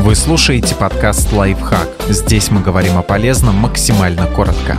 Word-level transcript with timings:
Вы 0.00 0.14
слушаете 0.14 0.76
подкаст 0.76 1.32
«Лайфхак». 1.32 1.88
Здесь 2.08 2.52
мы 2.52 2.62
говорим 2.62 2.96
о 2.96 3.02
полезном 3.02 3.56
максимально 3.56 4.28
коротко. 4.28 4.78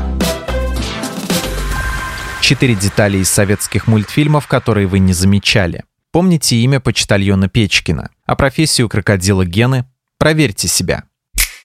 Четыре 2.41 2.73
детали 2.73 3.17
из 3.17 3.29
советских 3.29 3.87
мультфильмов, 3.87 4.47
которые 4.47 4.87
вы 4.87 4.99
не 4.99 5.11
замечали. 5.11 5.83
Помните 6.13 6.55
имя 6.55 6.79
почтальона 6.79 7.49
Печкина, 7.49 8.11
а 8.25 8.35
профессию 8.37 8.87
крокодила 8.87 9.45
Гены? 9.45 9.85
Проверьте 10.17 10.69
себя. 10.69 11.03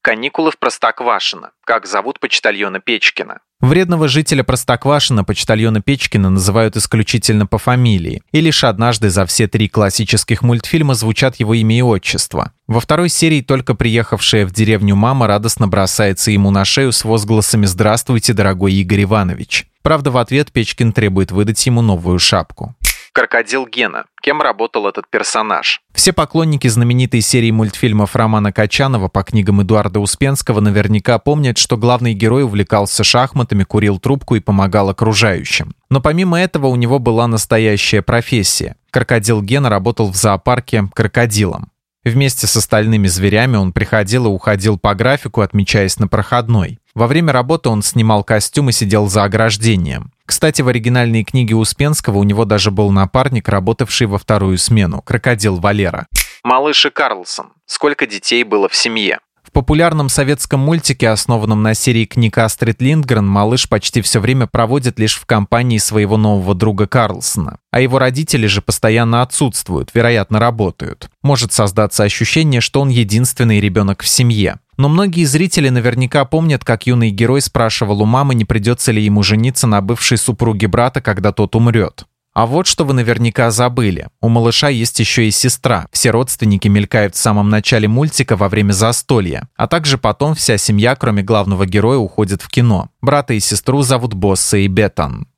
Каникулы 0.04 0.50
в 0.50 0.58
Простоквашино. 0.58 1.52
Как 1.64 1.86
зовут 1.86 2.20
почтальона 2.20 2.78
Печкина? 2.78 3.38
Вредного 3.60 4.06
жителя 4.06 4.44
Простоквашина 4.44 5.24
почтальона 5.24 5.80
Печкина 5.80 6.28
называют 6.28 6.76
исключительно 6.76 7.46
по 7.46 7.56
фамилии, 7.56 8.20
и 8.30 8.42
лишь 8.42 8.64
однажды 8.64 9.08
за 9.08 9.24
все 9.24 9.48
три 9.48 9.66
классических 9.66 10.42
мультфильма 10.42 10.92
звучат 10.92 11.36
его 11.36 11.54
имя 11.54 11.78
и 11.78 11.80
отчество. 11.80 12.52
Во 12.66 12.80
второй 12.80 13.08
серии 13.08 13.40
только 13.40 13.74
приехавшая 13.74 14.44
в 14.44 14.52
деревню 14.52 14.94
мама 14.94 15.26
радостно 15.26 15.68
бросается 15.68 16.30
ему 16.30 16.50
на 16.50 16.66
шею 16.66 16.92
с 16.92 17.02
возгласами 17.02 17.64
«Здравствуйте, 17.64 18.34
дорогой 18.34 18.74
Игорь 18.74 19.04
Иванович». 19.04 19.68
Правда, 19.80 20.10
в 20.10 20.18
ответ 20.18 20.52
Печкин 20.52 20.92
требует 20.92 21.32
выдать 21.32 21.64
ему 21.64 21.80
новую 21.80 22.18
шапку. 22.18 22.74
Крокодил 23.14 23.68
Гена. 23.68 24.06
Кем 24.20 24.42
работал 24.42 24.88
этот 24.88 25.08
персонаж? 25.08 25.80
Все 25.94 26.12
поклонники 26.12 26.66
знаменитой 26.66 27.20
серии 27.20 27.52
мультфильмов 27.52 28.16
Романа 28.16 28.52
Качанова 28.52 29.06
по 29.06 29.22
книгам 29.22 29.62
Эдуарда 29.62 30.00
Успенского 30.00 30.58
наверняка 30.58 31.20
помнят, 31.20 31.56
что 31.56 31.76
главный 31.76 32.12
герой 32.12 32.42
увлекался 32.42 33.04
шахматами, 33.04 33.62
курил 33.62 34.00
трубку 34.00 34.34
и 34.34 34.40
помогал 34.40 34.88
окружающим. 34.88 35.74
Но 35.90 36.00
помимо 36.00 36.40
этого 36.40 36.66
у 36.66 36.74
него 36.74 36.98
была 36.98 37.28
настоящая 37.28 38.02
профессия. 38.02 38.74
Крокодил 38.90 39.42
Гена 39.42 39.70
работал 39.70 40.10
в 40.10 40.16
зоопарке 40.16 40.88
крокодилом. 40.92 41.70
Вместе 42.02 42.48
с 42.48 42.56
остальными 42.56 43.06
зверями 43.06 43.56
он 43.56 43.72
приходил 43.72 44.26
и 44.26 44.28
уходил 44.28 44.76
по 44.76 44.92
графику, 44.96 45.40
отмечаясь 45.40 46.00
на 46.00 46.08
проходной. 46.08 46.80
Во 46.94 47.08
время 47.08 47.32
работы 47.32 47.68
он 47.68 47.82
снимал 47.82 48.22
костюм 48.22 48.68
и 48.68 48.72
сидел 48.72 49.08
за 49.08 49.24
ограждением. 49.24 50.12
Кстати, 50.26 50.62
в 50.62 50.68
оригинальной 50.68 51.24
книге 51.24 51.56
Успенского 51.56 52.18
у 52.18 52.22
него 52.22 52.44
даже 52.44 52.70
был 52.70 52.90
напарник, 52.92 53.48
работавший 53.48 54.06
во 54.06 54.18
вторую 54.18 54.58
смену, 54.58 55.02
крокодил 55.02 55.56
Валера. 55.56 56.06
Малыш 56.44 56.86
и 56.86 56.90
Карлсон. 56.90 57.48
Сколько 57.66 58.06
детей 58.06 58.44
было 58.44 58.68
в 58.68 58.76
семье? 58.76 59.18
Популярном 59.54 60.08
советском 60.08 60.58
мультике, 60.58 61.08
основанном 61.08 61.62
на 61.62 61.74
серии 61.74 62.06
книг 62.06 62.38
Астрид 62.38 62.82
Линдгрен, 62.82 63.24
малыш 63.24 63.68
почти 63.68 64.02
все 64.02 64.18
время 64.18 64.48
проводит 64.48 64.98
лишь 64.98 65.14
в 65.14 65.26
компании 65.26 65.78
своего 65.78 66.16
нового 66.16 66.56
друга 66.56 66.88
Карлсона. 66.88 67.58
А 67.70 67.78
его 67.78 68.00
родители 68.00 68.48
же 68.48 68.62
постоянно 68.62 69.22
отсутствуют, 69.22 69.90
вероятно, 69.94 70.40
работают. 70.40 71.08
Может 71.22 71.52
создаться 71.52 72.02
ощущение, 72.02 72.60
что 72.60 72.80
он 72.80 72.88
единственный 72.88 73.60
ребенок 73.60 74.02
в 74.02 74.08
семье. 74.08 74.58
Но 74.76 74.88
многие 74.88 75.24
зрители 75.24 75.68
наверняка 75.68 76.24
помнят, 76.24 76.64
как 76.64 76.88
юный 76.88 77.10
герой 77.10 77.40
спрашивал 77.40 78.02
у 78.02 78.06
мамы, 78.06 78.34
не 78.34 78.44
придется 78.44 78.90
ли 78.90 79.00
ему 79.00 79.22
жениться 79.22 79.68
на 79.68 79.80
бывшей 79.80 80.18
супруге 80.18 80.66
брата, 80.66 81.00
когда 81.00 81.30
тот 81.30 81.54
умрет. 81.54 82.06
А 82.34 82.46
вот 82.46 82.66
что 82.66 82.84
вы 82.84 82.94
наверняка 82.94 83.52
забыли. 83.52 84.08
У 84.20 84.28
малыша 84.28 84.68
есть 84.68 84.98
еще 84.98 85.28
и 85.28 85.30
сестра. 85.30 85.86
Все 85.92 86.10
родственники 86.10 86.66
мелькают 86.66 87.14
в 87.14 87.18
самом 87.18 87.48
начале 87.48 87.86
мультика 87.86 88.36
во 88.36 88.48
время 88.48 88.72
застолья. 88.72 89.48
А 89.56 89.68
также 89.68 89.98
потом 89.98 90.34
вся 90.34 90.58
семья, 90.58 90.96
кроме 90.96 91.22
главного 91.22 91.64
героя, 91.64 91.98
уходит 91.98 92.42
в 92.42 92.48
кино. 92.48 92.88
Брата 93.00 93.34
и 93.34 93.40
сестру 93.40 93.82
зовут 93.82 94.14
Босса 94.14 94.56
и 94.56 94.66
Бетан. 94.66 95.28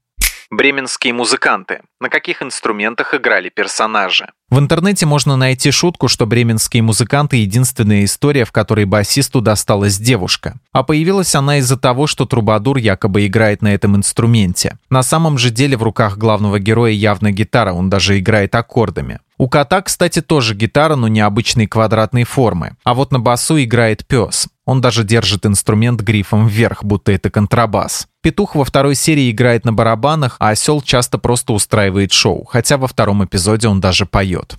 Бременские 0.51 1.13
музыканты. 1.13 1.81
На 2.01 2.09
каких 2.09 2.41
инструментах 2.41 3.15
играли 3.15 3.49
персонажи? 3.49 4.29
В 4.49 4.61
интернете 4.61 5.05
можно 5.05 5.37
найти 5.37 5.73
шутку, 5.73 6.07
что 6.07 6.25
бременские 6.25 6.85
музыканты– 6.85 7.37
единственная 7.39 8.05
история, 8.05 8.45
в 8.45 8.53
которой 8.53 8.85
басисту 8.85 9.41
досталась 9.41 9.99
девушка. 9.99 10.55
А 10.71 10.85
появилась 10.85 11.35
она 11.35 11.59
из-за 11.59 11.77
того, 11.77 12.07
что 12.07 12.27
Трубадур 12.27 12.77
якобы 12.77 13.27
играет 13.27 13.61
на 13.61 13.75
этом 13.75 13.97
инструменте. 13.97 14.79
На 14.89 15.03
самом 15.03 15.37
же 15.37 15.51
деле 15.51 15.77
в 15.77 15.83
руках 15.83 16.17
главного 16.17 16.61
героя 16.61 16.93
явно 16.93 17.33
гитара, 17.33 17.73
он 17.73 17.91
даже 17.91 18.17
играет 18.17 18.55
аккордами. 18.55 19.19
У 19.39 19.49
кота, 19.49 19.83
кстати, 19.83 20.23
тоже 20.23 20.55
гитара, 20.55 20.97
но 20.97 21.09
необычной 21.09 21.67
квадратной 21.67 22.25
формы. 22.25 22.77
А 22.85 22.95
вот 22.95 23.13
на 23.13 23.21
басу 23.21 23.63
играет 23.63 24.07
пес. 24.07 24.49
Он 24.65 24.81
даже 24.81 25.05
держит 25.05 25.45
инструмент 25.45 26.01
грифом 26.01 26.47
вверх, 26.47 26.83
будто 26.83 27.13
это 27.13 27.31
контрабас. 27.31 28.09
Петух 28.23 28.55
во 28.55 28.65
второй 28.65 28.95
серии 28.95 29.31
играет 29.31 29.65
на 29.65 29.73
барабанах, 29.73 30.37
а 30.39 30.51
осел 30.51 30.81
часто 30.81 31.19
просто 31.19 31.53
устраивает 31.53 32.13
шоу, 32.13 32.45
хотя 32.45 32.79
во 32.79 32.89
втором 32.89 33.25
эпизоде 33.25 33.69
он 33.69 33.81
даже 33.81 34.07
поет. 34.07 34.57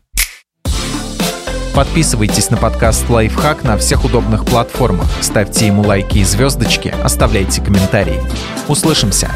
Подписывайтесь 1.74 2.50
на 2.50 2.58
подкаст 2.58 3.08
«Лайфхак» 3.10 3.64
на 3.64 3.78
всех 3.78 4.06
удобных 4.06 4.46
платформах, 4.46 5.08
ставьте 5.22 5.68
ему 5.68 5.84
лайки 5.84 6.20
и 6.20 6.24
звездочки, 6.24 6.94
оставляйте 7.04 7.62
комментарии. 7.62 8.20
Услышимся! 8.68 9.30